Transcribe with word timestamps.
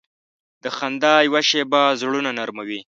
د 0.63 0.65
خندا 0.77 1.13
یوه 1.27 1.41
شیبه 1.49 1.81
زړونه 2.01 2.29
نرمه 2.37 2.63
وي. 2.67 2.79